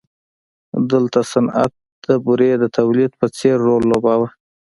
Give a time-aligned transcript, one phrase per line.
[0.91, 1.73] دلته صنعت
[2.05, 4.27] د بورې د تولید په څېر رول لوباوه.